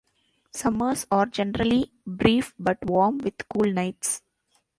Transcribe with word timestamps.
Summers 0.51 1.05
are 1.11 1.27
generally 1.27 1.91
brief 2.07 2.55
but 2.57 2.83
warm 2.87 3.19
with 3.19 3.47
cool 3.49 3.71
nights. 3.71 4.23